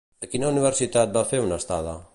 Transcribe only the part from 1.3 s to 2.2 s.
fer una estada?